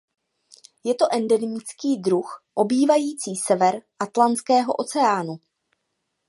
Je 0.83 0.95
to 0.95 1.05
endemický 1.13 1.97
druh 1.97 2.43
obývající 2.53 3.35
sever 3.35 3.81
Atlantského 3.99 4.73
oceánu. 4.75 5.39